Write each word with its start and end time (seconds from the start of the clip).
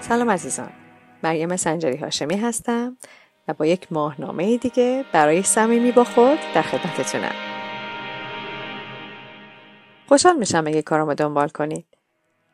سلام 0.00 0.30
عزیزان. 0.30 0.70
مریم 1.22 1.56
سنجری 1.56 1.96
هاشمی 1.96 2.36
هستم 2.36 2.96
و 3.48 3.54
با 3.54 3.66
یک 3.66 3.92
ماهنامه 3.92 4.56
دیگه 4.56 5.04
برای 5.12 5.42
صمیمی 5.42 5.92
با 5.92 6.04
خود 6.04 6.38
در 6.54 6.62
خدمتتونم. 6.62 7.34
خوشحال 10.08 10.36
میشم 10.36 10.64
اگه 10.66 10.82
کارامو 10.82 11.14
دنبال 11.14 11.48
کنید. 11.48 11.86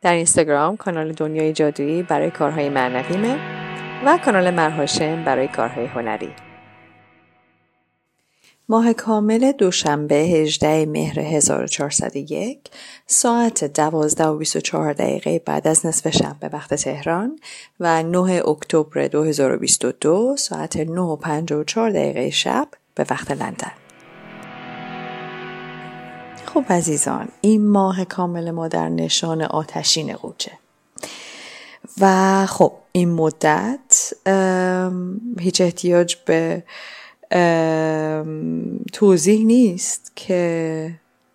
در 0.01 0.13
اینستاگرام 0.13 0.77
کانال 0.77 1.11
دنیای 1.11 1.53
جادویی 1.53 2.03
برای 2.03 2.31
کارهای 2.31 2.69
معنویمه 2.69 3.39
و 4.05 4.19
کانال 4.25 4.53
مرهاشم 4.53 5.23
برای 5.23 5.47
کارهای 5.47 5.85
هنری. 5.85 6.44
ماه 8.69 8.93
کامل 8.93 9.51
دوشنبه 9.51 10.15
18 10.15 10.85
مهر 10.85 11.19
1401 11.19 12.59
ساعت 13.07 13.63
12 13.63 14.25
و 14.25 14.37
24 14.37 14.93
دقیقه 14.93 15.41
بعد 15.45 15.67
از 15.67 15.85
نصف 15.85 16.09
شب 16.09 16.35
به 16.39 16.49
وقت 16.53 16.73
تهران 16.73 17.39
و 17.79 18.03
9 18.03 18.41
اکتبر 18.47 19.07
2022 19.07 20.35
ساعت 20.37 20.77
9 20.77 21.01
و 21.01 21.15
54 21.15 21.89
دقیقه 21.89 22.29
شب 22.29 22.67
به 22.95 23.05
وقت 23.09 23.31
لندن. 23.31 23.71
خب 26.45 26.65
عزیزان 26.69 27.27
این 27.41 27.67
ماه 27.67 28.05
کامل 28.05 28.51
ما 28.51 28.67
در 28.67 28.89
نشان 28.89 29.41
آتشین 29.41 30.13
قوچه 30.13 30.51
و 32.01 32.45
خب 32.45 32.73
این 32.91 33.11
مدت 33.11 34.13
هیچ 35.39 35.61
احتیاج 35.61 36.15
به 36.25 36.63
توضیح 38.93 39.45
نیست 39.45 40.11
که 40.15 40.91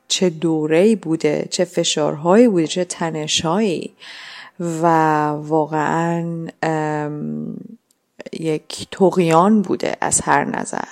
چه 0.08 0.30
دوره 0.30 0.96
بوده 0.96 1.48
چه 1.50 1.64
فشارهایی 1.64 2.48
بوده 2.48 2.66
چه 2.66 2.84
تنشهایی. 2.84 3.90
و 4.60 4.86
واقعا 5.28 6.46
یک 8.32 8.88
تقیان 8.90 9.62
بوده 9.62 9.96
از 10.00 10.20
هر 10.20 10.44
نظر. 10.44 10.88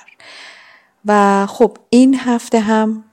و 1.05 1.45
خب 1.45 1.77
این 1.89 2.15
هفته 2.15 2.59
هم 2.59 3.03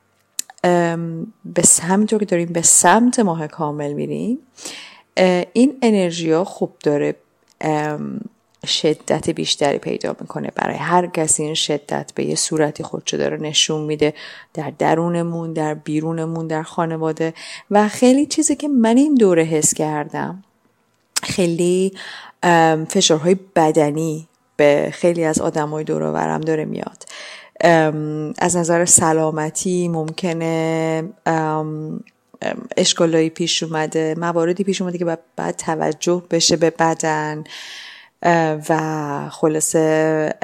به 1.44 1.62
همینطور 1.82 2.18
که 2.18 2.24
داریم 2.24 2.48
به 2.48 2.62
سمت 2.62 3.18
ماه 3.18 3.46
کامل 3.46 3.92
میریم 3.92 4.38
این 5.52 5.78
انرژی 5.82 6.30
ها 6.30 6.44
خوب 6.44 6.76
داره. 6.82 7.14
شدت 8.66 9.30
بیشتری 9.30 9.78
پیدا 9.78 10.16
می‌کنه. 10.20 10.50
برای 10.54 10.76
هر 10.76 11.06
کسی 11.06 11.42
این 11.42 11.54
شدت 11.54 12.12
به 12.14 12.24
یه 12.24 12.34
صورتی 12.34 12.82
خودشو 12.82 13.16
داره 13.16 13.36
نشون 13.36 13.80
میده. 13.80 14.14
در 14.54 14.72
درونمون 14.78 15.52
در 15.52 15.74
بیرونمون 15.74 16.46
در 16.46 16.62
خانواده. 16.62 17.34
و 17.70 17.88
خیلی 17.88 18.26
چیزی 18.26 18.56
که 18.56 18.68
من 18.68 18.96
این 18.96 19.14
دوره 19.14 19.42
حس 19.42 19.74
کردم 19.74 20.44
خیلی 21.22 21.92
فشارهای 22.88 23.36
بدنی 23.56 24.28
به 24.56 24.88
خیلی 24.92 25.24
از 25.24 25.40
آدمای 25.40 25.84
دور 25.84 26.02
ورم 26.02 26.40
داره 26.40 26.64
میاد. 26.64 27.04
از 28.38 28.56
نظر 28.56 28.84
سلامتی 28.84 29.88
ممکنه 29.88 31.04
اشکالایی 32.76 33.30
پیش 33.30 33.62
اومده 33.62 34.14
مواردی 34.18 34.64
پیش 34.64 34.82
اومده 34.82 34.98
که 34.98 35.04
باید 35.04 35.56
توجه 35.56 36.22
بشه 36.30 36.56
به 36.56 36.70
بدن. 36.70 37.44
و 38.68 39.28
خلاصه 39.30 40.34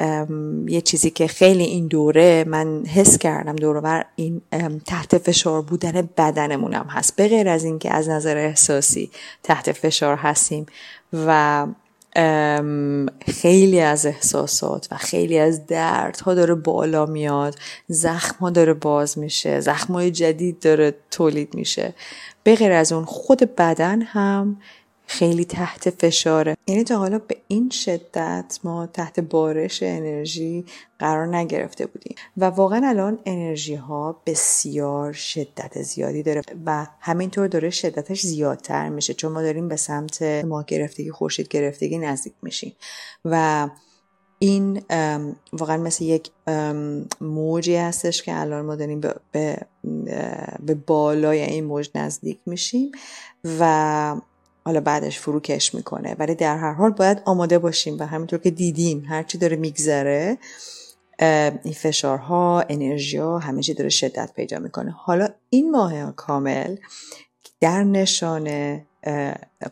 یه 0.67 0.81
چیزی 0.81 1.09
که 1.09 1.27
خیلی 1.27 1.63
این 1.63 1.87
دوره 1.87 2.43
من 2.47 2.85
حس 2.85 3.17
کردم 3.17 3.55
دوره 3.55 3.81
بر 3.81 4.05
این 4.15 4.41
تحت 4.85 5.17
فشار 5.17 5.61
بودن 5.61 6.09
بدنمونم 6.17 6.85
هست. 6.89 7.15
به 7.15 7.27
غیر 7.27 7.49
از 7.49 7.63
اینکه 7.63 7.93
از 7.93 8.09
نظر 8.09 8.37
احساسی 8.37 9.11
تحت 9.43 9.71
فشار 9.71 10.15
هستیم 10.15 10.65
و 11.13 11.67
خیلی 13.27 13.79
از 13.79 14.05
احساسات 14.05 14.87
و 14.91 14.97
خیلی 14.97 15.39
از 15.39 15.65
دردها 15.65 16.33
داره 16.33 16.55
بالا 16.55 17.05
میاد 17.05 17.55
زخم 17.87 18.35
ها 18.39 18.49
داره 18.49 18.73
باز 18.73 19.17
میشه 19.17 19.59
زخم 19.59 19.93
های 19.93 20.11
جدید 20.11 20.59
داره 20.59 20.95
تولید 21.11 21.55
میشه. 21.55 21.93
به 22.43 22.55
غیر 22.55 22.71
از 22.71 22.91
اون 22.91 23.05
خود 23.05 23.55
بدن 23.55 24.01
هم 24.01 24.57
خیلی 25.05 25.45
تحت 25.45 25.89
فشاره. 25.89 26.57
یعنی 26.67 26.83
تا 26.83 26.97
حالا 26.97 27.19
به 27.19 27.37
این 27.47 27.69
شدت 27.69 28.59
ما 28.63 28.87
تحت 28.87 29.19
بارش 29.19 29.83
انرژی 29.83 30.65
قرار 30.99 31.35
نگرفته 31.35 31.85
بودیم. 31.85 32.15
و 32.37 32.45
واقعا 32.45 32.89
الان 32.89 33.19
انرژی 33.25 33.75
ها 33.75 34.21
بسیار 34.25 35.13
شدت 35.13 35.81
زیادی 35.81 36.23
داره 36.23 36.41
و 36.65 36.87
همینطور 36.99 37.47
داره 37.47 37.69
شدتش 37.69 38.21
زیادتر 38.21 38.89
میشه 38.89 39.13
چون 39.13 39.31
ما 39.31 39.41
داریم 39.41 39.67
به 39.67 39.75
سمت 39.75 40.21
ماه 40.21 40.65
گرفتگی 40.65 41.11
خورشید 41.11 41.47
گرفتگی 41.47 41.97
نزدیک 41.97 42.33
میشیم. 42.41 42.75
و 43.25 43.69
این 44.39 44.81
واقعا 45.53 45.77
مثل 45.77 46.03
یک 46.03 46.31
موجی 47.21 47.75
هستش 47.75 48.23
که 48.23 48.39
الان 48.39 48.65
ما 48.65 48.75
داریم 48.75 48.99
به, 48.99 49.15
به, 49.31 49.57
به 50.65 50.73
بالای 50.73 51.41
این 51.41 51.63
موج 51.63 51.89
نزدیک 51.95 52.39
میشیم. 52.45 52.91
و 53.59 54.15
حالا 54.65 54.81
بعدش 54.81 55.19
فروکش 55.19 55.75
می‌کنه. 55.75 56.15
ولی 56.19 56.35
در 56.35 56.57
هر 56.57 56.73
حال 56.73 56.91
باید 56.91 57.21
آماده 57.25 57.59
باشیم 57.59 57.97
و 57.99 58.03
همینطور 58.03 58.39
که 58.39 58.51
دیدیم 58.51 59.05
هرچی 59.09 59.37
داره 59.37 59.55
میگذره 59.55 60.37
این 61.63 61.73
فشارها 61.73 62.61
انرژی 62.69 63.17
ها 63.17 63.39
همه 63.39 63.61
چی 63.61 63.73
داره 63.73 63.89
شدت 63.89 64.33
پیدا 64.35 64.59
می‌کنه. 64.59 64.91
حالا 64.91 65.27
این 65.49 65.71
ماه 65.71 66.11
کامل 66.11 66.75
در 67.61 67.83
نشان 67.83 68.79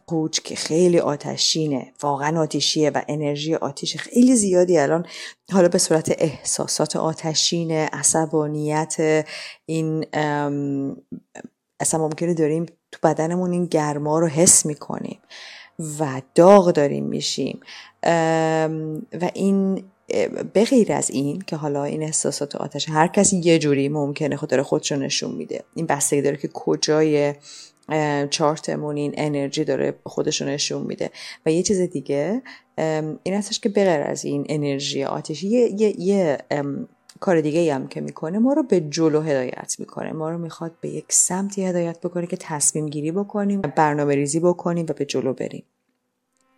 قوچ 0.08 0.40
که 0.40 0.56
خیلی 0.56 1.00
آتشینه 1.00 1.94
واقعا 2.02 2.42
آتیشیه 2.42 2.90
و 2.90 3.02
انرژی 3.08 3.56
آتیش 3.56 3.98
خیلی 3.98 4.36
زیادی 4.36 4.78
الان 4.78 5.06
حالا 5.52 5.68
به 5.68 5.78
صورت 5.78 6.16
احساسات 6.18 6.96
آتشین 6.96 7.72
عصبانیت 7.72 9.26
این 9.66 10.06
اصلا 11.80 12.00
ممکنه 12.00 12.34
داریم 12.34 12.66
تو 12.92 13.00
بدنمون 13.04 13.52
این 13.52 13.66
گرما 13.66 14.20
رو 14.20 14.28
حس 14.28 14.66
می‌کنیم 14.66 15.20
و 16.00 16.22
داغ 16.36 16.72
داریم 16.72 17.06
میشیم. 17.06 17.60
و 19.22 19.30
این 19.34 19.84
به 20.54 20.94
از 20.94 21.10
این 21.10 21.42
که 21.48 21.56
حالا 21.56 21.84
این 21.84 22.04
احساسات 22.04 22.56
آتش 22.56 22.90
هر 22.90 23.08
کسی 23.08 23.38
یه 23.38 23.60
جوری 23.60 23.90
ممکنه 23.90 24.36
خود 24.36 24.50
داره 24.50 24.64
خودشو 24.64 24.96
نشون 24.96 25.32
میده. 25.32 25.64
این 25.76 25.86
بستگی 25.86 26.22
داره 26.22 26.38
که 26.38 26.48
کجای 26.54 27.34
چارتمون 28.30 28.98
این 28.98 29.14
انرژی 29.18 29.64
داره 29.64 29.94
خودشو 30.06 30.46
نشون 30.46 30.82
میده. 30.82 31.10
و 31.46 31.52
یه 31.52 31.64
چیز 31.64 31.80
دیگه 31.82 32.42
این 33.24 33.34
هستش 33.34 33.60
که 33.60 33.70
بغیر 33.70 34.02
از 34.02 34.26
این 34.26 34.46
انرژی 34.50 35.04
آتشی 35.04 35.48
یه, 35.48 35.82
یه, 35.82 36.02
یه 36.02 36.38
کار 37.22 37.42
دیگه 37.42 37.76
هم 37.76 37.88
که 37.88 38.02
می‌کنه 38.02 38.40
ما 38.40 38.54
رو 38.54 38.64
به 38.64 38.82
جلو 38.82 39.22
هدایت 39.22 39.76
می‌کنه. 39.80 40.12
ما 40.12 40.30
رو 40.30 40.38
می‌خواد 40.38 40.72
به 40.82 40.90
یک 40.90 41.06
سمتی 41.10 41.66
هدایت 41.66 42.00
بکنه 42.00 42.28
که 42.28 42.38
تصمیم 42.38 42.90
گیری 42.90 43.12
بکنیم 43.12 43.62
برنامه 43.62 44.16
ریزی 44.16 44.40
بکنیم 44.40 44.86
و 44.90 44.94
به 44.94 45.06
جلو 45.06 45.34
بریم. 45.34 45.64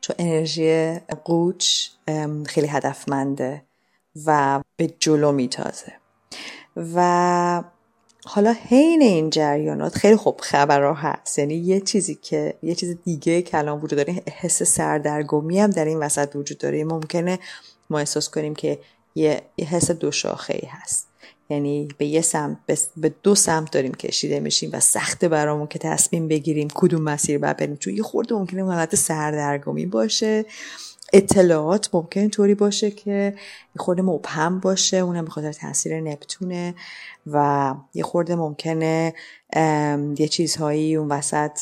چون 0.02 0.16
انرژی 0.20 0.94
قوچ 1.26 1.90
خیلی 2.46 2.68
هدفمنده 2.68 3.62
و 4.26 4.62
به 4.78 4.88
جلو 5.00 5.32
میتازه. 5.32 5.94
و 6.96 7.64
حالا 8.26 8.56
حین 8.68 9.02
این 9.02 9.30
جریانات 9.30 9.96
خیلی 9.96 10.16
خوب 10.16 10.40
خبرها 10.42 10.94
هست. 10.94 11.40
یعنی 11.40 11.54
یه 11.54 11.80
چیزی 11.82 12.16
که 12.16 12.54
یه 12.62 12.76
چیز 12.76 12.98
دیگه 13.06 13.42
کلام 13.42 13.84
وجود 13.84 13.98
داره 13.98 14.14
حس 14.14 14.64
سردرگمی 14.64 15.60
هم 15.60 15.70
در 15.70 15.86
این 15.86 15.98
وسط 16.00 16.36
وجود 16.36 16.58
داره. 16.58 16.84
ممکنه 16.84 17.40
ما 17.90 18.00
احساس 18.00 18.30
کنیم 18.30 18.56
که 18.56 18.80
یه, 19.16 19.42
حس 19.70 19.92
دو 19.92 20.12
شاخه 20.12 20.54
ای 20.54 20.68
هست. 20.68 21.08
یعنی 21.50 21.88
به 21.98 22.06
یه 22.06 22.22
سمت 22.22 22.58
به 22.98 23.14
دو 23.24 23.36
سمت 23.36 23.72
داریم 23.72 23.94
کشیده 23.94 24.40
میشیم 24.40 24.70
و 24.74 24.80
سخته 24.80 25.28
برامون 25.28 25.68
که 25.68 25.80
تصمیم 25.80 26.28
بگیریم 26.28 26.68
کدوم 26.74 27.02
مسیر 27.02 27.38
باید 27.38 27.58
بریم. 27.58 27.76
چون 27.76 27.96
یه 27.96 28.04
خورده 28.04 28.36
ممکنه 28.36 28.64
حالت 28.64 28.96
سردرگمی 28.96 29.86
باشه. 29.86 30.46
اطلاعات 31.14 31.90
ممکن 31.94 32.30
طوری 32.30 32.56
باشه 32.56 32.92
که 32.92 33.36
خورده 33.78 34.02
مبهم 34.02 34.60
باشه 34.60 34.98
اونم 34.98 35.26
به 35.26 35.52
تاثیر 35.52 36.02
نپتونه 36.02 36.76
و 37.28 37.76
یه 37.94 38.04
خورده 38.04 38.36
ممکنه 38.36 39.14
یه 40.18 40.28
چیزهایی 40.28 40.96
اون 40.96 41.08
وسط 41.08 41.60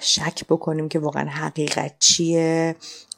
شک 0.00 0.44
بکنیم 0.48 0.88
که 0.88 0.98
واقعا 0.98 1.28
حقیقت 1.28 1.94
چیه 1.98 2.76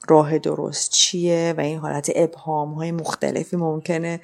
راه 0.08 0.38
درست 0.38 0.90
چیه 0.90 1.54
و 1.58 1.60
این 1.60 1.78
حالت 1.78 2.10
ابهام 2.14 2.72
های 2.72 2.92
مختلفی 2.92 3.56
ممکنه 3.56 4.20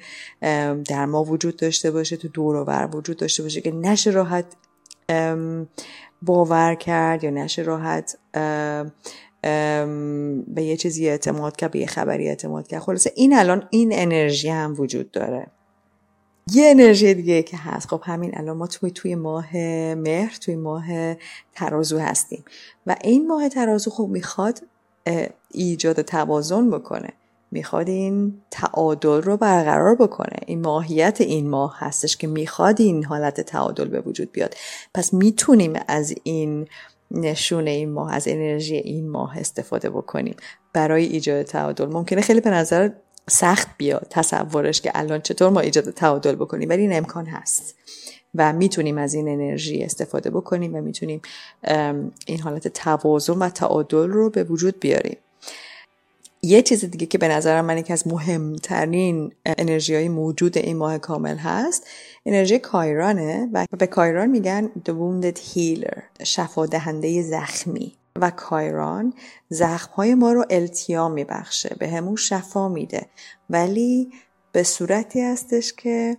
در 0.85 1.05
ما 1.05 1.23
وجود 1.23 1.55
داشته 1.55 1.91
باشه 1.91 2.17
تو 2.17 2.27
دور 2.27 2.55
و 2.55 2.97
وجود 2.97 3.17
داشته 3.17 3.43
باشه 3.43 3.61
که 3.61 3.71
نشه 3.71 4.11
راحت 4.11 4.45
باور 6.21 6.75
کرد 6.75 7.23
یا 7.23 7.29
نشه 7.29 7.61
راحت 7.61 8.17
به 10.47 10.63
یه 10.63 10.77
چیزی 10.77 11.09
اعتماد 11.09 11.55
کرد 11.55 11.71
به 11.71 11.79
یه 11.79 11.87
خبری 11.87 12.27
اعتماد 12.27 12.67
کرد. 12.67 12.81
خلاصه 12.81 13.11
این 13.15 13.35
الان 13.35 13.67
این 13.69 13.89
انرژی 13.93 14.49
هم 14.49 14.75
وجود 14.77 15.11
داره. 15.11 15.47
یه 16.51 16.69
انرژی 16.69 17.13
دیگه 17.13 17.43
که 17.43 17.57
هست. 17.57 17.87
خب 17.87 18.01
همین 18.03 18.31
الان 18.37 18.57
ما 18.57 18.67
توی 18.67 18.91
توی 18.91 19.15
ماه 19.15 19.57
مهر 19.93 20.37
توی 20.41 20.55
ماه 20.55 21.15
ترازو 21.55 21.99
هستیم. 21.99 22.45
و 22.87 22.95
این 23.03 23.27
ماه 23.27 23.49
ترازو 23.49 23.91
خب 23.91 24.07
می‌خواد 24.11 24.61
ایجاد 25.51 26.01
توازن 26.01 26.69
بکنه. 26.69 27.09
می‌خواد 27.51 27.89
این 27.89 28.41
تعادل 28.51 29.21
رو 29.21 29.37
برقرار 29.37 29.95
بکنه. 29.95 30.37
این 30.45 30.61
ماهیت 30.61 31.21
این 31.21 31.49
ماه 31.49 31.75
هستش 31.79 32.17
که 32.17 32.27
می‌خواد 32.27 32.81
این 32.81 33.03
حالت 33.03 33.41
تعادل 33.41 33.87
به 33.87 34.01
وجود 34.01 34.31
بیاد. 34.31 34.55
پس 34.93 35.13
می‌تونیم 35.13 35.73
از 35.87 36.15
این 36.23 36.67
نشون 37.11 37.67
این 37.67 37.91
ماه 37.91 38.13
از 38.13 38.27
انرژی 38.27 38.75
این 38.75 39.09
ماه 39.09 39.37
استفاده 39.37 39.89
بکنیم. 39.89 40.35
برای 40.73 41.05
ایجاد 41.05 41.43
تعادل 41.43 41.85
ممکنه 41.85 42.21
خیلی 42.21 42.41
به 42.41 42.49
نظر 42.49 42.89
سخت 43.29 43.67
بیاد 43.77 44.07
تصورش 44.09 44.81
که 44.81 44.91
الان 44.95 45.21
چطور 45.21 45.49
ما 45.49 45.59
ایجاد 45.59 45.91
تعادل 45.91 46.35
بکنیم 46.35 46.69
ولی 46.69 46.81
این 46.81 46.93
امکان 46.93 47.25
هست. 47.25 47.75
و 48.35 48.53
می‌تونیم 48.53 48.97
از 48.97 49.13
این 49.13 49.27
انرژی 49.27 49.83
استفاده 49.83 50.29
بکنیم 50.29 50.75
و 50.75 50.81
می‌تونیم 50.81 51.21
این 52.27 52.39
حالت 52.43 52.67
توازن 52.67 53.33
و 53.33 53.49
تعادل 53.49 54.07
رو 54.07 54.29
به 54.29 54.43
وجود 54.43 54.79
بیاریم. 54.79 55.17
یه 56.41 56.61
چیز 56.61 56.85
دیگه 56.85 57.05
که 57.05 57.17
به 57.17 57.27
نظرم 57.27 57.65
من 57.65 57.77
یکی 57.77 57.93
از 57.93 58.07
مهمترین 58.07 59.31
انرژی 59.45 59.95
های 59.95 60.09
موجود 60.09 60.57
این 60.57 60.77
ماه 60.77 60.97
کامل 60.97 61.37
هست 61.37 61.87
انرژی 62.25 62.59
کایرانه 62.59 63.49
و 63.53 63.65
به 63.77 63.87
کایران 63.87 64.29
میگن 64.29 64.67
The 64.67 64.91
Wounded 64.91 65.37
Healer 65.37 66.23
شفا 66.23 66.65
دهنده 66.65 67.21
زخمی. 67.21 67.93
و 68.21 68.29
کایران 68.29 69.13
زخم 69.49 69.91
های 69.93 70.15
ما 70.15 70.33
رو 70.33 70.45
التیام 70.49 71.11
میبخشه 71.11 71.75
به 71.79 71.89
همون 71.89 72.15
شفا 72.15 72.69
میده. 72.69 73.05
ولی 73.49 74.11
به 74.51 74.63
صورتی 74.63 75.21
هستش 75.21 75.73
که 75.73 76.17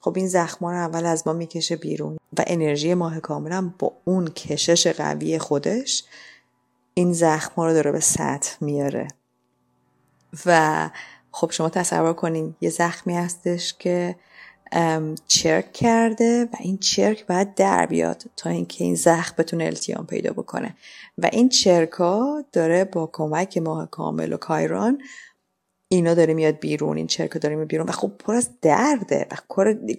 خب 0.00 0.12
این 0.16 0.28
زخم 0.28 0.66
رو 0.66 0.76
اول 0.76 1.06
از 1.06 1.26
ما 1.26 1.32
می‌کشه 1.32 1.76
بیرون 1.76 2.18
و 2.38 2.44
انرژی 2.46 2.94
ماه 2.94 3.20
کامل 3.20 3.70
با 3.78 3.92
اون 4.04 4.26
کشش 4.26 4.86
قوی 4.86 5.38
خودش 5.38 6.04
این 6.94 7.12
زخم 7.12 7.62
رو 7.62 7.72
داره 7.72 7.92
به 7.92 8.00
سطح 8.00 8.56
میاره. 8.60 9.08
و 10.46 10.90
خب 11.30 11.50
شما 11.50 11.68
تصور 11.68 12.12
کنین 12.12 12.54
یه 12.60 12.70
زخمی 12.70 13.14
هستش 13.14 13.74
که 13.78 14.16
چرک 15.26 15.72
کرده 15.72 16.44
و 16.44 16.56
این 16.60 16.78
چرک 16.78 17.26
باید 17.26 17.54
در 17.54 17.86
بیاد 17.86 18.24
تا 18.36 18.50
اینکه 18.50 18.84
این 18.84 18.94
زخم 18.94 19.34
بتونه 19.38 19.64
التیام 19.64 20.06
پیدا 20.06 20.32
بکنه. 20.32 20.76
و 21.18 21.28
این 21.32 21.48
چرکا 21.48 22.44
داره 22.52 22.84
با 22.84 23.10
کمک 23.12 23.58
ماه 23.58 23.90
کامل 23.90 24.32
و 24.32 24.36
کایران 24.36 24.98
اینا 25.88 26.14
داره 26.14 26.34
میاد 26.34 26.58
بیرون 26.58 26.96
این 26.96 27.06
چرکا 27.06 27.38
داره 27.38 27.56
میاد 27.56 27.68
بیرون 27.68 27.88
و 27.88 27.92
خب 27.92 28.12
پر 28.18 28.34
از 28.34 28.50
درده 28.62 29.26
و 29.30 29.36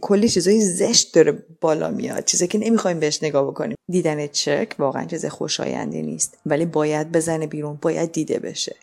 کلی 0.01 0.30
چیزای 0.30 0.62
زشت 0.62 1.16
داره 1.16 1.44
بالا 1.62 1.89
میاد 1.89 2.25
چیزی 2.25 2.48
که 2.48 2.57
نمی‌خوایم 2.57 3.00
بهش 3.00 3.24
نگاه 3.24 3.48
بکنیم. 3.48 3.77
دیدن 3.92 4.27
چرک 4.27 4.75
واقعا 4.80 5.06
چیز 5.06 5.25
خوشایندی 5.25 6.01
نیست 6.01 6.38
ولی 6.45 6.66
باید 6.66 7.12
بزنه 7.12 7.48
بیرون 7.48 7.77
باید 7.81 8.12
دیده 8.12 8.39
بشه. 8.39 8.75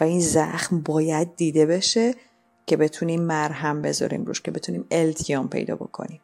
و 0.00 0.04
این 0.04 0.20
زخم 0.20 0.80
باید 0.80 1.36
دیده 1.36 1.66
بشه 1.66 2.14
که 2.66 2.76
بتونیم 2.76 3.22
مرهم 3.22 3.82
بذاریم 3.82 4.24
روش 4.24 4.40
که 4.40 4.50
بتونیم 4.50 4.86
التیام 4.90 5.48
پیدا 5.48 5.76
بکنیم. 5.76 6.20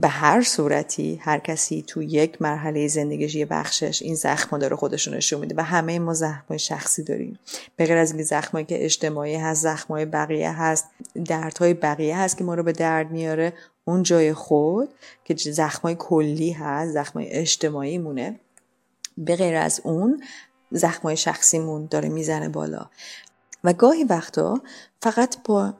به 0.00 0.08
هر 0.08 0.42
صورتی 0.42 1.16
هر 1.22 1.38
کسی 1.38 1.84
تو 1.86 2.02
یک 2.02 2.42
مرحله 2.42 2.88
زندگیش 2.88 3.34
یه 3.34 3.46
بخشش 3.46 4.02
این 4.02 4.14
زخم 4.14 4.58
داره 4.58 4.76
خودشون 4.76 5.14
نشون 5.14 5.40
میده 5.40 5.54
و 5.58 5.64
همه 5.64 5.98
ما 5.98 6.14
زخم 6.14 6.56
شخصی 6.56 7.04
داریم. 7.04 7.38
به 7.76 7.86
غیر 7.86 7.96
از 7.96 8.12
این 8.12 8.22
زخمایی 8.22 8.66
که 8.66 8.84
اجتماعی 8.84 9.34
هست 9.34 9.62
زخمای 9.62 10.04
بقیه 10.04 10.52
هست 10.52 10.84
دردهای 11.24 11.74
بقیه 11.74 12.18
هست 12.18 12.38
که 12.38 12.44
ما 12.44 12.54
رو 12.54 12.62
به 12.62 12.72
درد 12.72 13.10
میاره 13.10 13.52
اون 13.84 14.02
جای 14.02 14.34
خود 14.34 14.88
که 15.24 15.34
زخمای 15.36 15.96
کلی 15.98 16.50
هست 16.50 16.92
زخمای 16.92 17.28
اجتماعی 17.30 17.98
مونه 17.98 18.40
به 19.18 19.36
غیر 19.36 19.56
از 19.56 19.80
اون 19.84 20.22
زخمای 20.70 21.16
شخصیمون 21.16 21.88
داره 21.90 22.08
می‌زنه 22.08 22.48
بالا. 22.48 22.86
و 23.64 23.72
گاهی 23.72 24.04
وقتا 24.04 24.60
فقط 25.02 25.36
با 25.44 25.74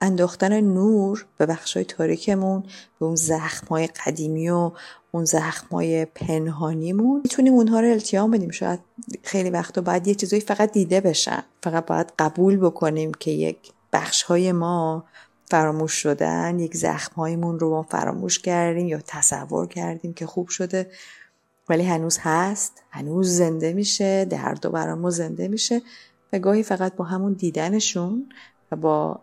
انداختن 0.00 0.60
نور 0.60 1.26
به 1.38 1.46
بخشای 1.46 1.84
تاریکمون 1.84 2.62
به 3.00 3.06
اون 3.06 3.16
زخمای 3.16 3.86
قدیمی 3.86 4.50
و 4.50 4.70
اون 5.10 5.24
زخمای 5.24 6.04
پنهانیمون 6.04 7.20
می‌تونیم 7.24 7.52
اونها 7.52 7.80
رو 7.80 7.86
التیام 7.90 8.30
بدیم. 8.30 8.50
شاید 8.50 8.80
خیلی 9.22 9.50
وقتا 9.50 9.80
باید 9.80 10.06
یه 10.06 10.14
چیزایی 10.14 10.42
فقط 10.42 10.72
دیده 10.72 11.00
بشن. 11.00 11.42
فقط 11.62 11.86
باید 11.86 12.12
قبول 12.18 12.56
بکنیم 12.56 13.14
که 13.14 13.30
یک 13.30 13.72
بخشهای 13.92 14.52
ما 14.52 15.04
فراموش 15.50 15.92
شدن 15.92 16.58
یک 16.58 16.76
زخمهایمون 16.76 17.58
رو 17.58 17.70
ما 17.70 17.82
فراموش 17.82 18.38
کردیم 18.38 18.88
یا 18.88 19.00
تصور 19.06 19.66
کردیم 19.66 20.12
که 20.12 20.26
خوب 20.26 20.48
شده. 20.48 20.90
ولی 21.68 21.82
هنوز 21.82 22.18
هست. 22.20 22.82
هنوز 22.90 23.30
زنده 23.30 23.72
میشه. 23.72 24.24
درد 24.24 24.66
و 24.66 24.70
برامو 24.70 25.10
زنده 25.10 25.48
میشه. 25.48 25.82
و 26.32 26.38
گاهی 26.38 26.62
فقط 26.62 26.96
با 26.96 27.04
همون 27.04 27.32
دیدنشون 27.32 28.28
و 28.72 28.76
با 28.76 29.20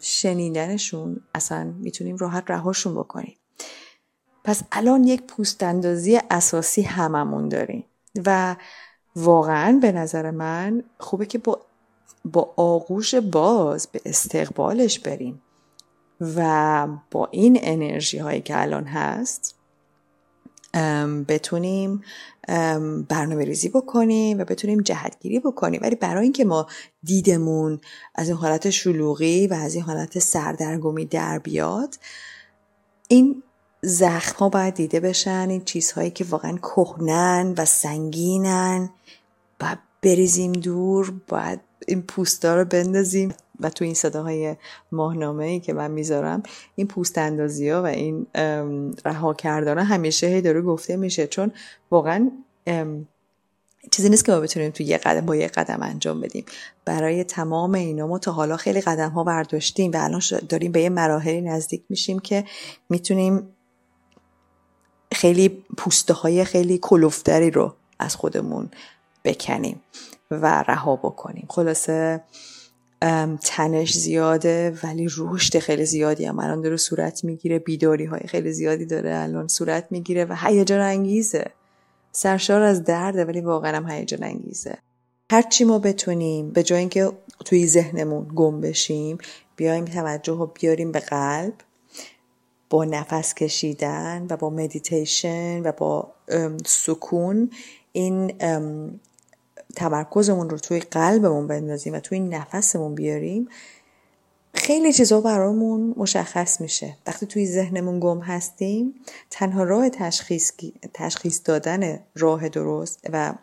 شنیدنشون 0.00 1.20
اصلا 1.34 1.64
می‌تونیم 1.64 2.16
راحت 2.16 2.44
رهاشون 2.50 2.94
بکنیم. 2.94 3.36
پس 4.44 4.62
الان 4.72 5.04
یک 5.04 5.22
پوست 5.22 5.62
اندازی 5.62 6.20
اساسی 6.30 6.82
هممون 6.82 7.48
داریم. 7.48 7.84
و 8.26 8.56
واقعا 9.16 9.78
به 9.82 9.92
نظر 9.92 10.30
من 10.30 10.82
خوبه 10.98 11.26
که 11.26 11.38
با, 11.38 11.60
با 12.24 12.54
آغوش 12.56 13.14
باز 13.14 13.86
به 13.86 14.00
استقبالش 14.04 14.98
بریم. 14.98 15.42
و 16.20 16.88
با 17.10 17.28
این 17.30 17.58
انرژی 17.62 18.18
هایی 18.18 18.40
که 18.40 18.60
الان 18.60 18.84
هست 18.84 19.55
بتونیم 21.28 22.02
برنامه 23.08 23.44
ریزی 23.44 23.68
بکنیم 23.68 24.38
و 24.38 24.44
بتونیم 24.44 24.80
جهتگیری 24.80 25.40
بکنیم. 25.40 25.80
ولی 25.82 25.96
برای 25.96 26.22
اینکه 26.22 26.44
ما 26.44 26.66
دیدمون 27.02 27.80
از 28.14 28.28
این 28.28 28.36
حالت 28.36 28.70
شلوغی 28.70 29.46
و 29.46 29.54
از 29.54 29.74
این 29.74 29.84
حالت 29.84 30.18
سردرگمی 30.18 31.04
در 31.04 31.38
بیاد 31.38 31.94
این 33.08 33.42
زخم 33.82 34.38
ها 34.38 34.48
باید 34.48 34.74
دیده 34.74 35.00
بشن 35.00 35.46
این 35.50 35.64
چیزهایی 35.64 36.10
که 36.10 36.24
واقعا 36.24 36.56
کهنن 36.56 37.54
و 37.58 37.64
سنگینن. 37.64 38.90
باید 39.60 39.78
بریزیم 40.02 40.52
دور 40.52 41.14
باید 41.28 41.60
این 41.86 42.02
پوستا 42.02 42.56
رو 42.56 42.64
بندازیم. 42.64 43.34
و 43.60 43.70
تو 43.70 43.84
این 43.84 43.94
صداهای 43.94 44.56
ماهنامه 44.92 45.44
ای 45.44 45.60
که 45.60 45.72
من 45.72 45.90
می‌ذارم 45.90 46.42
این 46.74 46.86
پوست 46.86 47.18
اندازی 47.18 47.68
ها 47.68 47.82
و 47.82 47.86
این 47.86 48.26
رها 49.04 49.34
کردن 49.34 49.78
همیشه 49.78 50.26
هی 50.26 50.40
داره 50.40 50.62
گفته 50.62 50.96
میشه. 50.96 51.26
چون 51.26 51.52
واقعا 51.90 52.30
چیزی 53.90 54.08
نیست 54.08 54.24
که 54.24 54.32
ما 54.32 54.40
بتونیم 54.40 54.70
تو 54.70 54.82
یه 54.82 54.98
قدم 54.98 55.26
با 55.26 55.36
یه 55.36 55.46
قدم 55.46 55.78
انجام 55.82 56.20
بدیم. 56.20 56.44
برای 56.84 57.24
تمام 57.24 57.74
اینا 57.74 58.06
ما 58.06 58.18
تا 58.18 58.32
حالا 58.32 58.56
خیلی 58.56 58.80
قدم 58.80 59.10
ها 59.10 59.24
برداشتیم 59.24 59.92
و 59.92 59.96
الان 59.96 60.20
داریم 60.48 60.72
به 60.72 60.80
یه 60.80 60.88
مراحلی 60.88 61.40
نزدیک 61.40 61.84
میشیم 61.88 62.18
که 62.18 62.44
می‌تونیم 62.88 63.48
خیلی 65.12 65.64
پوسته 65.76 66.14
های 66.14 66.44
خیلی 66.44 66.78
کلوفتری 66.78 67.50
رو 67.50 67.74
از 67.98 68.16
خودمون 68.16 68.70
بکنیم 69.24 69.80
و 70.30 70.64
رها 70.68 70.96
بکنیم. 70.96 71.46
خلاصه 71.50 72.20
تنش 73.42 73.92
زیاده 73.92 74.78
ولی 74.84 75.08
رشد 75.16 75.58
خیلی 75.58 75.84
زیادی 75.84 76.24
هم. 76.24 76.38
الان 76.38 76.60
داره 76.60 76.76
صورت 76.76 77.24
می‌گیره 77.24 77.58
بیداری 77.58 78.04
های 78.04 78.20
خیلی 78.20 78.52
زیادی 78.52 78.86
داره. 78.86 79.16
الان 79.16 79.48
صورت 79.48 79.86
می‌گیره 79.90 80.24
و 80.24 80.36
هیجان 80.38 80.80
انگیزه. 80.80 81.50
سرشار 82.12 82.62
از 82.62 82.84
درده 82.84 83.24
ولی 83.24 83.40
واقعا 83.40 83.76
هم 83.76 83.90
هیجان 83.90 84.22
انگیزه. 84.22 84.78
هرچی 85.32 85.64
ما 85.64 85.78
بتونیم 85.78 86.50
به 86.50 86.62
جای 86.62 86.78
اینکه 86.78 87.12
توی 87.44 87.66
ذهنمون 87.66 88.26
گم 88.34 88.60
بشیم 88.60 89.18
بیایم 89.56 89.84
توجه 89.84 90.32
رو 90.32 90.52
بیاریم 90.60 90.92
به 90.92 91.00
قلب 91.00 91.54
با 92.70 92.84
نفس 92.84 93.34
کشیدن 93.34 94.26
و 94.30 94.36
با 94.36 94.50
مدیتیشن 94.50 95.62
و 95.62 95.72
با 95.72 96.12
سکون 96.66 97.50
این 97.92 98.34
تمرکزمون 99.76 100.50
رو 100.50 100.58
توی 100.58 100.80
قلبمون 100.80 101.46
بندازیم 101.46 101.94
و 101.94 102.00
توی 102.00 102.20
نفسمون 102.20 102.94
بیاریم 102.94 103.48
خیلی 104.54 104.92
چیزا 104.92 105.20
برامون 105.20 105.94
مشخص 105.96 106.60
میشه. 106.60 106.96
وقتی 107.06 107.26
توی 107.26 107.46
ذهنمون 107.46 108.00
گم 108.00 108.20
هستیم 108.20 108.94
تنها 109.30 109.62
راه 109.62 109.88
تشخیص, 109.88 110.52
تشخیص 110.94 111.40
دادن 111.44 112.00
راه 112.14 112.48
درست 112.48 113.06
و 113.12 113.34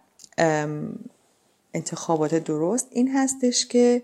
انتخابات 1.74 2.36
درست 2.36 2.88
این 2.92 3.16
هستش 3.16 3.66
که 3.66 4.04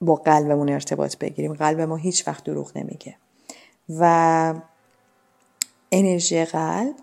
با 0.00 0.14
قلبمون 0.14 0.68
ارتباط 0.68 1.16
بگیریم. 1.16 1.54
قلب 1.54 1.80
ما 1.80 1.96
هیچ 1.96 2.28
وقت 2.28 2.44
دروغ 2.44 2.78
نمیگه. 2.78 3.16
و 3.98 4.54
انرژی 5.92 6.44
قلب 6.44 6.94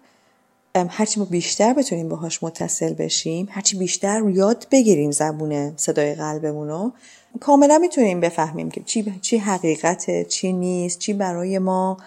هرچی 0.90 1.20
ما 1.20 1.26
بیشتر 1.26 1.74
بتونیم 1.74 2.10
باهاش 2.10 2.44
متصل 2.44 2.94
بشیم 2.94 3.48
هرچی 3.52 3.78
بیشتر 3.78 4.30
یاد 4.30 4.68
بگیریم 4.72 5.12
زبون 5.12 5.78
صدای 5.78 6.16
قلبمون 6.16 6.68
رو 6.68 6.92
کاملا 7.40 7.78
می‌تونیم 7.78 8.20
بفهمیم 8.20 8.72
که 8.72 8.82
چی, 8.86 9.14
چی 9.22 9.38
حقیقته 9.38 10.26
چی 10.30 10.54
نیست 10.54 11.00
چی 11.00 11.14
برای 11.14 11.60
ما 11.60 11.98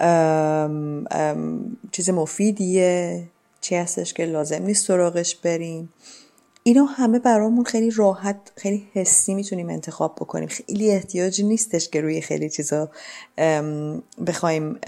ام 0.00 1.04
ام 1.10 1.76
چیز 1.92 2.10
مفیدیه 2.10 3.22
چی 3.60 3.74
هستش 3.74 4.14
که 4.14 4.24
لازم 4.24 4.62
نیست 4.62 4.86
سراغش 4.86 5.36
بریم. 5.36 5.88
اینا 6.66 6.84
همه 6.84 7.18
برامون 7.18 7.64
خیلی 7.64 7.90
راحت 7.90 8.36
خیلی 8.56 8.88
حسی 8.92 9.34
می‌تونیم 9.34 9.70
انتخاب 9.70 10.14
بکنیم. 10.14 10.48
خیلی 10.48 10.90
احتیاجی 10.90 11.42
نیستش 11.42 11.88
که 11.88 12.00
روی 12.00 12.20
خیلی 12.20 12.50
چیزا 12.50 12.90
بخوایم 14.26 14.78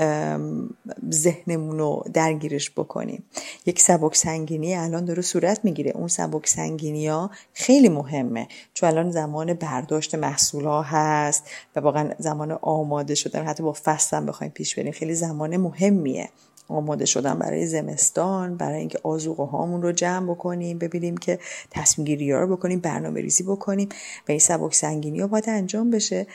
ذهنمون 1.12 1.78
رو 1.78 2.04
درگیرش 2.12 2.70
بکنیم. 2.70 3.24
یک 3.66 3.80
سبک 3.80 4.16
سنگینی 4.16 4.74
الان 4.74 5.04
داره 5.04 5.22
صورت 5.22 5.60
می‌گیره. 5.64 5.90
اون 5.90 6.08
سبک 6.08 6.46
سنگینی 6.48 7.08
ها 7.08 7.30
خیلی 7.54 7.88
مهمه. 7.88 8.48
چون 8.74 8.88
الان 8.88 9.10
زمان 9.10 9.54
برداشت 9.54 10.14
محصول 10.14 10.64
ها 10.64 10.82
هست 10.82 11.44
و 11.76 11.80
واقعا 11.80 12.10
زمان 12.18 12.52
آماده 12.52 13.14
شدن. 13.14 13.46
حتی 13.46 13.62
با 13.62 13.72
فصل 13.72 14.26
بخوایم 14.26 14.52
پیش 14.52 14.78
بریم. 14.78 14.92
خیلی 14.92 15.14
زمان 15.14 15.56
مهمیه. 15.56 16.28
آماده 16.68 17.04
شدن 17.06 17.38
برای 17.38 17.66
زمستان 17.66 18.56
برای 18.56 18.78
اینکه 18.78 18.98
آزوقه 19.02 19.44
هامون 19.44 19.82
رو 19.82 19.92
جمع 19.92 20.30
بکنیم 20.30 20.78
ببینیم 20.78 21.16
که 21.16 21.38
تصمیم 21.70 22.06
گیری 22.06 22.32
رو 22.32 22.56
بکنیم 22.56 22.80
برنامه 22.80 23.20
ریزی 23.20 23.42
بکنیم 23.42 23.88
و 24.28 24.30
این 24.30 24.38
سبک 24.38 24.74
سنگینی 24.74 25.20
ها 25.20 25.26
باید 25.26 25.44
انجام 25.48 25.90
بشه 25.90 26.26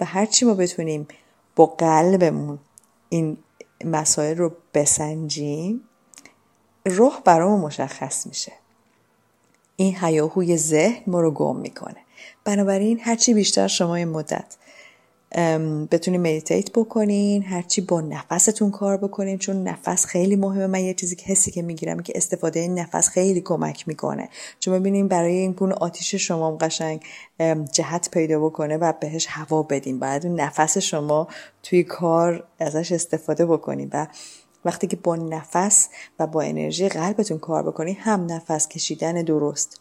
و 0.00 0.04
هرچی 0.04 0.44
ما 0.44 0.54
بتونیم 0.54 1.08
با 1.56 1.66
قلبمون 1.66 2.58
این 3.08 3.36
مسائل 3.84 4.36
رو 4.36 4.52
بسنجیم 4.74 5.80
روح 6.86 7.20
برامون 7.24 7.60
مشخص 7.60 8.26
میشه. 8.26 8.52
این 9.76 9.96
هیاهوی 10.00 10.56
ذهن 10.56 11.02
ما 11.06 11.20
رو 11.20 11.30
گم 11.30 11.56
می‌کنه. 11.56 11.96
بنابراین 12.44 13.00
هرچی 13.00 13.34
بیشتر 13.34 13.68
شما 13.68 13.94
این 13.94 14.08
مدت 14.08 14.56
بتونین 15.90 16.20
مدیتیت 16.20 16.72
بکنین 16.72 17.42
هرچی 17.42 17.80
با 17.80 18.00
نفستون 18.00 18.70
کار 18.70 18.96
بکنین 18.96 19.38
چون 19.38 19.62
نفس 19.62 20.06
خیلی 20.06 20.36
مهمه. 20.36 20.66
من 20.66 20.80
یه 20.80 20.94
چیزی 20.94 21.16
که 21.16 21.24
حسی 21.26 21.50
که 21.50 21.62
می‌گیرم 21.62 22.00
که 22.00 22.12
استفاده 22.16 22.60
این 22.60 22.78
نفس 22.78 23.08
خیلی 23.08 23.40
کمک 23.40 23.88
می‌کنه. 23.88 24.28
چون 24.60 24.78
ببینین 24.78 25.08
برای 25.08 25.32
این 25.32 25.52
گونه 25.52 25.74
آتیش 25.74 26.14
شما 26.14 26.56
قشنگ 26.56 27.02
جهت 27.72 28.10
پیدا 28.10 28.40
بکنه 28.40 28.76
و 28.76 28.92
بهش 29.00 29.26
هوا 29.30 29.62
بدین. 29.62 29.98
باید 29.98 30.26
نفس 30.26 30.78
شما 30.78 31.28
توی 31.62 31.84
کار 31.84 32.44
ازش 32.58 32.92
استفاده 32.92 33.46
بکنین. 33.46 33.90
و 33.92 34.06
وقتی 34.64 34.86
که 34.86 34.96
با 34.96 35.16
نفس 35.16 35.88
و 36.18 36.26
با 36.26 36.42
انرژی 36.42 36.88
قلبتون 36.88 37.38
کار 37.38 37.62
بکنی 37.62 37.92
هم 37.92 38.26
نفس 38.32 38.68
کشیدن 38.68 39.22
درست 39.22 39.80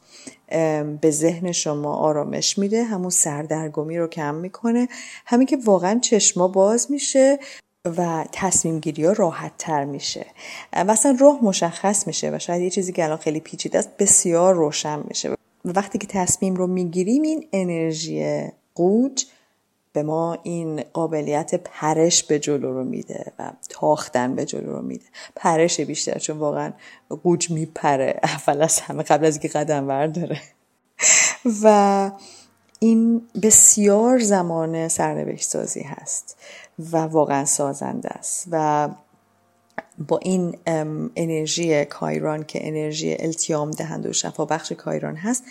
به 1.01 1.11
ذهن 1.11 1.51
شما 1.51 1.95
آرامش 1.95 2.57
میده 2.57 2.83
همون 2.83 3.09
سردرگمی 3.09 3.97
رو 3.97 4.07
کم 4.07 4.35
می‌کنه 4.35 4.87
همین 5.25 5.47
که 5.47 5.57
واقعا 5.65 5.99
چشما 5.99 6.47
باز 6.47 6.91
میشه 6.91 7.39
و 7.85 8.25
تصمیم 8.31 8.79
گیری 8.79 9.05
ها 9.05 9.11
راحت 9.11 9.51
تر 9.57 9.85
میشه 9.85 10.25
مثلا 10.73 11.17
راه 11.19 11.39
مشخص 11.43 12.07
میشه 12.07 12.29
و 12.29 12.39
شاید 12.39 12.61
یه 12.61 12.69
چیزی 12.69 12.93
که 12.93 13.03
الان 13.03 13.17
خیلی 13.17 13.39
پیچیده 13.39 13.79
است 13.79 13.97
بسیار 13.97 14.55
روشن 14.55 15.03
میشه. 15.07 15.31
و 15.31 15.35
وقتی 15.65 15.97
که 15.97 16.07
تصمیم 16.07 16.55
رو 16.55 16.67
می‌گیریم 16.67 17.21
این 17.21 17.47
انرژی 17.53 18.43
قوج 18.75 19.25
به 19.93 20.03
ما 20.03 20.37
این 20.43 20.83
قابلیت 20.93 21.55
پرش 21.55 22.23
به 22.23 22.39
جلو 22.39 22.73
رو 22.73 22.83
میده 22.83 23.33
و 23.39 23.51
تاختن 23.69 24.35
به 24.35 24.45
جلو 24.45 24.75
رو 24.75 24.81
میده. 24.81 25.05
پرش 25.35 25.79
بیشتر 25.79 26.19
چون 26.19 26.37
واقعا 26.37 26.73
قوج 27.23 27.51
میپره. 27.51 28.19
اول 28.23 28.61
از 28.61 28.79
همه 28.79 29.03
قبل 29.03 29.25
از 29.25 29.33
اینکه 29.33 29.47
قدم 29.47 29.87
برداره. 29.87 30.41
و 31.63 32.11
این 32.79 33.21
بسیار 33.43 34.19
زمان 34.19 34.87
سرنوشت 34.87 35.49
سازی 35.49 35.81
هست 35.81 36.37
و 36.91 36.97
واقعا 36.97 37.45
سازنده 37.45 38.09
است. 38.09 38.47
و 38.51 38.89
با 40.07 40.17
این 40.17 40.57
انرژی 41.15 41.85
کایران 41.85 42.43
که 42.43 42.67
انرژی 42.67 43.15
التیام 43.19 43.71
دهنده 43.71 44.09
و 44.09 44.13
شفا 44.13 44.45
بخش 44.45 44.71
کایران 44.71 45.15
هست 45.15 45.43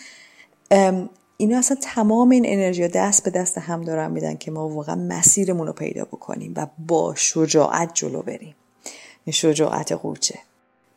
اینا 1.41 1.59
اصلا 1.59 1.77
تمام 1.81 2.31
این 2.31 2.45
انرژی 2.47 2.89
دست 2.89 3.25
به 3.25 3.31
دست 3.31 3.59
هم 3.59 3.85
دارن 3.85 4.11
میدن 4.11 4.37
که 4.37 4.51
ما 4.51 4.69
واقعا 4.69 4.95
مسیرمون 4.95 5.67
رو 5.67 5.73
پیدا 5.73 6.05
بکنیم 6.05 6.53
و 6.57 6.67
با 6.79 7.15
شجاعت 7.15 7.91
جلو 7.95 8.23
بریم. 8.23 8.55
این 9.25 9.33
شجاعت 9.33 9.93
قوچه 9.93 10.39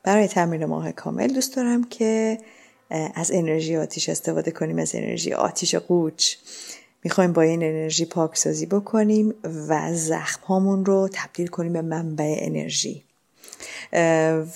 برای 0.03 0.27
تمرین 0.27 0.65
ماه 0.65 0.91
کامل 0.91 1.27
دوست 1.27 1.55
دارم 1.55 1.83
که 1.83 2.37
از 2.89 3.31
انرژی 3.31 3.77
آتیش 3.77 4.09
استفاده 4.09 4.51
کنیم 4.51 4.77
از 4.77 4.95
انرژی 4.95 5.33
آتیش 5.33 5.75
قوچ 5.75 6.35
می‌خوایم 7.03 7.33
با 7.33 7.41
این 7.41 7.63
انرژی 7.63 8.05
پاکسازی 8.05 8.65
بکنیم 8.65 9.33
و 9.67 9.93
زخم 9.93 10.41
هامون 10.45 10.85
رو 10.85 11.09
تبدیل 11.13 11.47
کنیم 11.47 11.73
به 11.73 11.81
منبع 11.81 12.35
انرژی. 12.37 13.03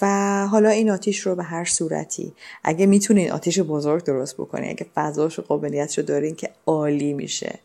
و 0.02 0.08
حالا 0.52 0.70
این 0.70 0.90
آتیش 0.90 1.20
رو 1.20 1.36
به 1.36 1.44
هر 1.44 1.66
صورتی 1.66 2.34
اگه 2.64 2.86
می‌تونین 2.86 3.32
آتیش 3.32 3.60
بزرگ 3.60 4.04
درست 4.04 4.36
بکنین 4.36 4.70
اگه 4.70 4.86
فضاش 4.96 5.40
و 5.40 5.42
قابلیتش 5.42 5.98
رو 5.98 6.04
دارین 6.04 6.36
که 6.36 6.50
عالی 6.66 7.14
میشه. 7.14 7.60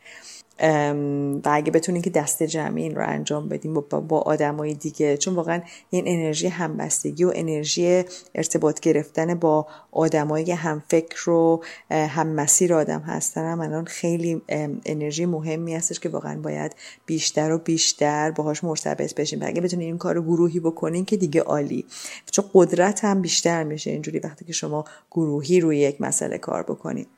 و 1.45 1.49
اگه 1.53 1.71
بتونین 1.73 2.03
که 2.03 2.11
دست 2.11 2.43
جمعی 2.43 2.83
این 2.83 2.95
رو 2.95 3.09
انجام 3.09 3.49
بدیم 3.49 3.75
با, 3.75 4.01
با 4.01 4.21
آدمای 4.21 4.75
دیگه 4.75 5.17
چون 5.17 5.35
واقعا 5.35 5.61
این 5.91 6.05
انرژی 6.07 6.47
همبستگی 6.47 7.25
و 7.25 7.33
انرژی 7.35 8.05
ارتباط 8.35 8.81
گرفتن 8.81 9.35
با 9.35 9.67
آدمایی 9.93 10.53
هم 10.53 10.83
فکر 10.89 11.31
و 11.31 11.63
هم 11.91 12.27
مسیر 12.27 12.75
آدم 12.75 13.01
هستن 13.01 13.53
هم 13.53 13.61
الان 13.61 13.85
خیلی 13.85 14.43
انرژی 14.87 15.27
مهمی 15.27 15.75
هستش 15.75 16.01
که 16.01 16.09
واقعا 16.09 16.41
باید 16.41 16.75
بیشتر 17.07 17.53
و 17.53 17.59
بیشتر 17.59 18.31
باهاش 18.31 18.65
مرتبط 18.65 19.15
بشیم. 19.15 19.41
و 19.41 19.47
اگه 19.47 19.61
بتونین 19.61 19.87
این 19.87 19.99
کار 19.99 20.21
گروهی 20.21 20.61
بکنین 20.61 21.05
که 21.05 21.17
دیگه 21.17 21.41
عالی. 21.41 21.87
چون 22.31 22.45
قدرت 22.55 23.05
هم 23.05 23.23
بیشتر 23.23 23.65
میشه 23.65 23.91
اینجوری 23.91 24.19
وقتی 24.19 24.45
که 24.45 24.53
شما 24.53 24.85
گروهی 25.11 25.61
روی 25.61 25.79
یک 25.79 26.01
مسئله 26.01 26.39
کار 26.39 26.63
بکنید 26.63 27.09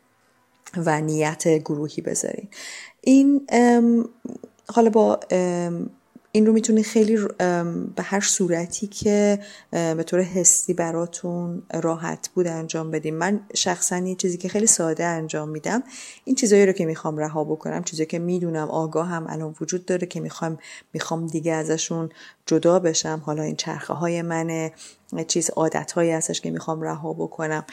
و 0.76 1.00
نیت 1.00 1.49
گروهی 1.49 2.02
بذارین. 2.02 2.49
این 3.00 3.47
حالا 4.69 4.90
با 4.90 5.21
این 6.37 6.47
رو 6.47 6.52
می‌تونید 6.52 6.85
خیلی 6.85 7.16
به 7.97 8.02
هر 8.02 8.21
صورتی 8.21 8.87
که 8.87 9.38
به 9.71 10.02
طور 10.07 10.21
حسی 10.21 10.75
براتون 10.75 11.62
راحت 11.75 12.31
بود 12.35 12.47
انجام 12.47 12.90
بدیم 12.90 13.14
من 13.14 13.40
شخصا 13.54 13.99
یه 13.99 14.14
چیزی 14.14 14.38
که 14.38 14.49
خیلی 14.49 14.66
ساده 14.66 15.04
انجام 15.04 15.49
میدم 15.49 15.83
این 16.25 16.37
چیزایی 16.37 16.66
رو 16.66 16.73
که 16.73 16.87
می‌خوام 16.87 17.19
رها 17.19 17.45
بکنم 17.45 17.85
چیزی 17.85 18.07
که 18.07 18.19
می‌دونم 18.19 18.69
آگاه 18.71 19.09
هم 19.09 19.26
الان 19.28 19.54
وجود 19.61 19.87
داره 19.87 20.07
که 20.07 20.21
می‌خوام 20.21 20.59
می‌خوام 20.93 21.26
دیگه 21.26 21.52
ازشون 21.52 22.09
جدا 22.47 22.78
بشم. 22.78 23.23
حالا 23.26 23.43
این 23.43 23.57
چرخه 23.57 23.95
های 23.95 24.23
من 24.23 24.71
چیز 25.28 25.50
عادت 25.50 25.93
هایی 25.93 26.11
هستش 26.11 26.40
که 26.40 26.50
می‌خوام 26.50 26.83
رها 26.83 27.12
بکنم. 27.12 27.64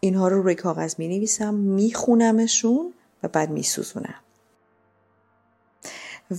اینها 0.00 0.28
رو 0.28 0.42
روی 0.42 0.54
کاغذ 0.54 0.94
می 0.98 1.08
نویسم 1.08 1.54
میخونمشون 1.54 2.92
و 3.22 3.28
بعد 3.28 3.50
میسوزونم. 3.50 4.20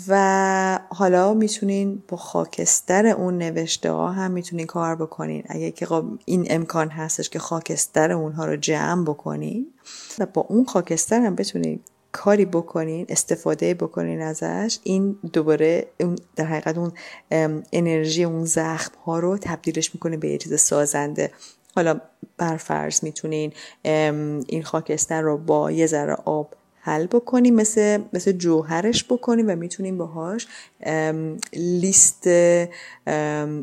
و 0.07 0.79
حالا 0.89 1.33
می‌تونین 1.33 2.03
با 2.07 2.17
خاکستر 2.17 3.07
اون 3.07 3.37
نوشته 3.37 3.91
ها 3.91 4.11
هم 4.11 4.31
می‌تونین 4.31 4.65
کار 4.65 4.95
بکنین. 4.95 5.43
اگه 5.49 5.71
که 5.71 5.87
این 6.25 6.47
امکان 6.49 6.89
هستش 6.89 7.29
که 7.29 7.39
خاکستر 7.39 8.11
اونها 8.11 8.45
رو 8.45 8.55
جمع 8.55 9.03
بکنین 9.03 9.73
و 10.19 10.25
با 10.25 10.41
اون 10.41 10.65
خاکستر 10.65 11.21
هم 11.21 11.35
بتونین 11.35 11.79
کاری 12.11 12.45
بکنین 12.45 13.05
استفاده 13.09 13.73
بکنین 13.73 14.21
ازش 14.21 14.79
این 14.83 15.19
دوباره 15.33 15.87
در 16.35 16.45
حقیقت 16.45 16.77
اون 16.77 16.91
انرژی 17.71 18.23
اون 18.23 18.45
زخم 18.45 18.91
ها 19.05 19.19
رو 19.19 19.37
تبدیلش 19.37 19.95
می‌کنه 19.95 20.17
به 20.17 20.29
یه 20.29 20.37
چیز 20.37 20.59
سازنده. 20.59 21.31
حالا 21.79 22.01
برفرض 22.37 23.03
می‌تونین 23.03 23.53
این 24.47 24.63
خاکستر 24.63 25.21
رو 25.21 25.37
با 25.37 25.71
یه 25.71 25.87
ذره 25.87 26.13
آب 26.13 26.53
حل 26.81 27.05
بکنیم 27.05 27.55
مثل, 27.55 28.01
مثل 28.13 28.31
جوهرش 28.31 29.03
بکنیم 29.03 29.49
و 29.49 29.55
می‌تونیم 29.55 29.97
باهاش 29.97 30.47
لیست 31.53 32.27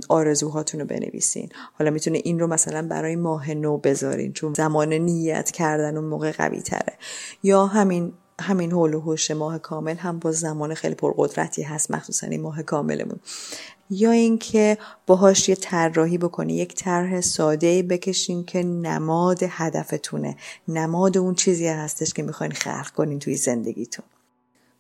آرزوهاتون 0.09 0.81
رو 0.81 0.87
بنویسین. 0.87 1.49
حالا 1.79 1.91
می‌تونه 1.91 2.21
این 2.25 2.39
رو 2.39 2.47
مثلا 2.47 2.89
برای 2.89 3.17
ماه 3.17 3.55
نو 3.55 3.77
بذارین 3.77 4.33
چون 4.33 4.55
زمان 4.55 4.93
نیت 4.93 5.51
کردن 5.51 5.97
اون 5.97 6.07
موقع 6.07 6.33
قوی 6.33 6.61
تره. 6.61 6.93
یا 7.43 7.67
همین 7.67 8.13
همین 8.41 8.73
حول 8.73 8.95
و 8.95 9.01
حوش 9.01 9.31
ماه 9.31 9.59
کامل 9.59 9.97
هم 9.97 10.19
با 10.19 10.33
زمان 10.33 10.75
خیلی 10.75 10.95
پرقدرتی 10.95 11.63
هست 11.63 11.91
مخصوصا 11.91 12.27
این 12.27 12.43
ماه 12.43 12.63
کاملمون. 12.63 13.21
یا 13.91 14.11
اینکه 14.11 14.79
باهاش 15.07 15.49
یه 15.49 15.55
طراحی 15.55 16.19
بکنی 16.19 16.57
یک 16.57 16.75
طرح 16.75 17.21
ساده 17.21 17.83
بکشین 17.83 18.45
که 18.45 18.63
نماد 18.63 19.39
هدفتونه. 19.43 20.37
نماد 20.69 21.19
اون 21.19 21.35
چیزی 21.35 21.67
هستش 21.67 22.13
که 22.13 22.23
می‌خواین 22.23 22.53
خلق 22.53 22.91
کنین 22.91 23.19
توی 23.19 23.37
زندگیتون. 23.37 24.05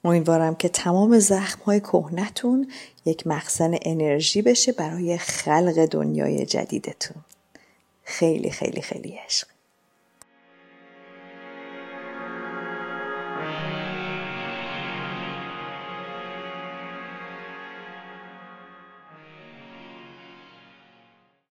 امیدوارم 0.05 0.55
که 0.55 0.69
تمام 0.69 1.19
زخم 1.19 1.63
های 1.63 1.81
کهنتون 1.81 2.71
یک 3.05 3.27
مخزن 3.27 3.77
انرژی 3.83 4.43
بشه 4.43 4.73
برای 4.73 5.19
خلق 5.19 5.87
دنیای 5.87 6.47
جدیدتون. 6.47 7.17
خیلی 8.05 8.51
خیلی 8.51 8.83
خیلی 8.83 9.19
عشق. 9.27 9.56